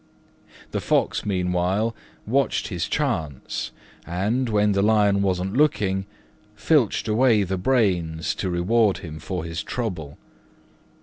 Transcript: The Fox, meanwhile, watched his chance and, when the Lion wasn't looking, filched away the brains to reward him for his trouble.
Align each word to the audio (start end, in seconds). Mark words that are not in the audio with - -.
The 0.71 0.81
Fox, 0.81 1.27
meanwhile, 1.27 1.95
watched 2.25 2.69
his 2.69 2.87
chance 2.87 3.69
and, 4.03 4.49
when 4.49 4.71
the 4.71 4.81
Lion 4.81 5.21
wasn't 5.21 5.55
looking, 5.55 6.07
filched 6.55 7.07
away 7.07 7.43
the 7.43 7.59
brains 7.59 8.33
to 8.33 8.49
reward 8.49 8.97
him 9.05 9.19
for 9.19 9.43
his 9.43 9.61
trouble. 9.61 10.17